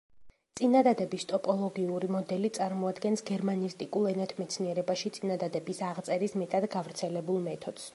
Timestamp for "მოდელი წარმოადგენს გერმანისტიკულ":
2.15-4.11